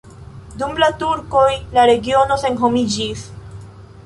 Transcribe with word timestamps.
Dum 0.61 0.79
la 0.83 0.87
turkoj 1.03 1.43
la 1.77 1.85
regiono 1.93 2.39
senhomiĝis. 2.45 3.29